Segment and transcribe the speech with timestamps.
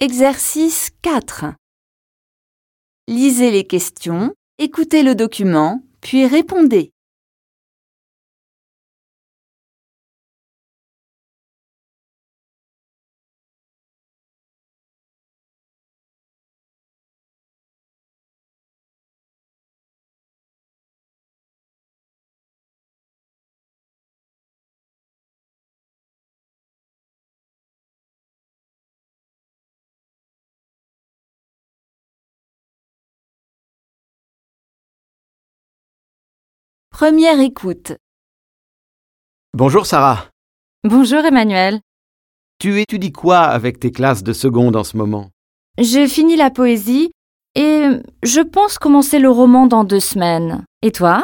[0.00, 1.56] Exercice 4.
[3.08, 6.92] Lisez les questions, écoutez le document, puis répondez.
[36.98, 37.92] Première écoute.
[39.54, 40.30] Bonjour Sarah.
[40.82, 41.78] Bonjour Emmanuel.
[42.58, 45.30] Tu étudies quoi avec tes classes de seconde en ce moment?
[45.78, 47.12] J'ai fini la poésie
[47.54, 47.84] et
[48.24, 50.64] je pense commencer le roman dans deux semaines.
[50.82, 51.22] Et toi?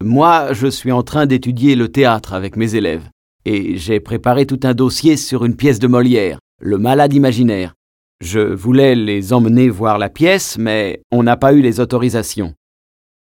[0.00, 3.08] Moi, je suis en train d'étudier le théâtre avec mes élèves.
[3.44, 7.74] Et j'ai préparé tout un dossier sur une pièce de Molière, Le malade imaginaire.
[8.20, 12.54] Je voulais les emmener voir la pièce, mais on n'a pas eu les autorisations.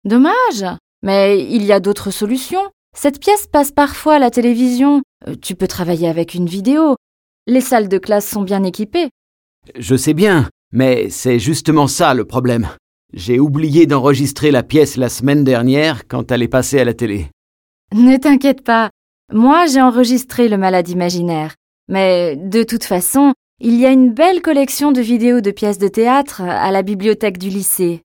[0.06, 0.64] Dommage.
[1.04, 2.64] Mais il y a d'autres solutions.
[2.96, 5.02] Cette pièce passe parfois à la télévision.
[5.28, 6.96] Euh, Tu peux travailler avec une vidéo.
[7.48, 9.10] Les salles de classe sont bien équipées.
[9.78, 12.70] Je sais bien, mais c'est justement ça le problème.
[13.14, 17.28] J'ai oublié d'enregistrer la pièce la semaine dernière quand elle est passée à la télé.
[17.94, 18.90] Ne t'inquiète pas.
[19.34, 21.56] Moi, j'ai enregistré le malade imaginaire.
[21.90, 25.88] Mais de toute façon, il y a une belle collection de vidéos de pièces de
[25.88, 28.02] théâtre à la bibliothèque du lycée.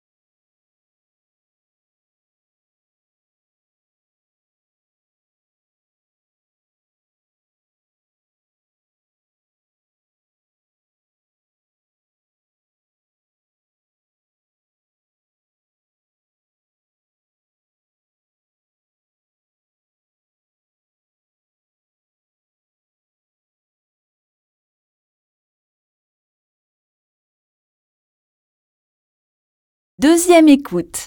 [29.99, 31.07] Deuxième écoute.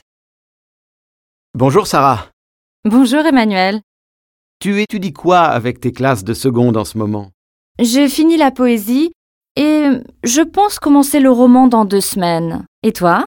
[1.53, 2.29] Bonjour Sarah.
[2.85, 3.81] Bonjour Emmanuel.
[4.59, 7.29] Tu étudies quoi avec tes classes de seconde en ce moment?
[7.77, 9.11] J'ai fini la poésie
[9.55, 9.89] et
[10.23, 12.65] je pense commencer le roman dans deux semaines.
[12.81, 13.25] Et toi?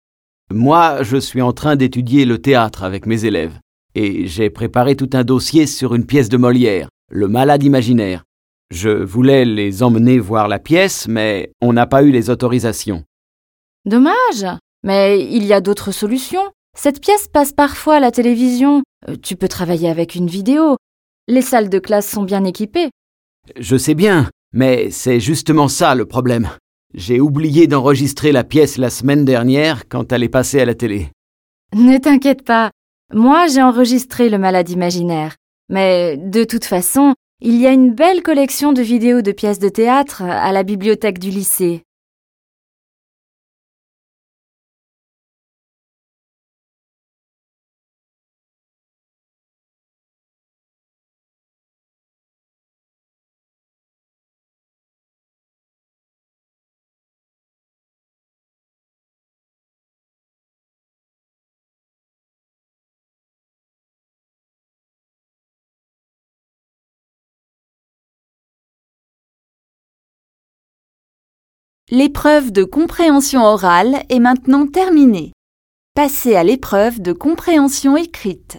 [0.51, 3.57] Moi, je suis en train d'étudier le théâtre avec mes élèves.
[3.95, 8.25] Et j'ai préparé tout un dossier sur une pièce de Molière, Le malade imaginaire.
[8.73, 13.05] Je voulais les emmener voir la pièce, mais on n'a pas eu les autorisations.
[13.85, 14.45] Dommage.
[14.83, 16.51] Mais il y a d'autres solutions.
[16.77, 18.83] Cette pièce passe parfois à la télévision.
[19.09, 20.77] Euh, Tu peux travailler avec une vidéo.
[21.29, 22.91] Les salles de classe sont bien équipées.
[23.59, 26.51] Je sais bien, mais c'est justement ça le problème.
[26.95, 31.09] J'ai oublié d'enregistrer la pièce la semaine dernière quand elle est passée à la télé.
[31.75, 32.71] Ne t'inquiète pas.
[33.15, 35.37] Moi, j'ai enregistré le malade imaginaire.
[35.69, 39.69] Mais de toute façon, il y a une belle collection de vidéos de pièces de
[39.69, 41.83] théâtre à la bibliothèque du lycée.
[71.91, 75.33] L'épreuve de compréhension orale est maintenant terminée.
[75.95, 78.51] Passez à l'épreuve de compréhension écrite.